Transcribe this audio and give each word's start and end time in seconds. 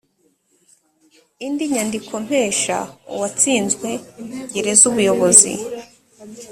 indi 1.45 1.63
nyandikompesha 1.73 2.77
uwatsinzwe 3.13 3.89
yegera 4.55 4.81
ubuyobozi 4.89 5.53